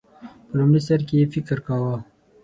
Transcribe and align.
په 0.47 0.53
لومړی 0.57 0.81
سر 0.87 0.99
کې 1.07 1.15
یې 1.19 1.25
فکر 1.33 1.57
کاوه 1.65 1.97